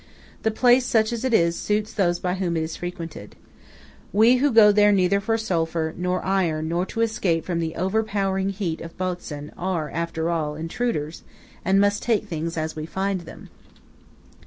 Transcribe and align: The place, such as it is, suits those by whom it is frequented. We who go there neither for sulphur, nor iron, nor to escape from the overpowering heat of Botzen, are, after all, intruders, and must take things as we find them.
The 0.41 0.49
place, 0.49 0.87
such 0.87 1.13
as 1.13 1.23
it 1.23 1.31
is, 1.31 1.55
suits 1.55 1.93
those 1.93 2.17
by 2.17 2.33
whom 2.33 2.57
it 2.57 2.63
is 2.63 2.75
frequented. 2.75 3.35
We 4.11 4.37
who 4.37 4.51
go 4.51 4.71
there 4.71 4.91
neither 4.91 5.19
for 5.19 5.37
sulphur, 5.37 5.93
nor 5.95 6.25
iron, 6.25 6.67
nor 6.69 6.87
to 6.87 7.01
escape 7.01 7.45
from 7.45 7.59
the 7.59 7.75
overpowering 7.75 8.49
heat 8.49 8.81
of 8.81 8.97
Botzen, 8.97 9.51
are, 9.55 9.91
after 9.91 10.31
all, 10.31 10.55
intruders, 10.55 11.21
and 11.63 11.79
must 11.79 12.01
take 12.01 12.25
things 12.25 12.57
as 12.57 12.75
we 12.75 12.87
find 12.87 13.21
them. 13.29 13.49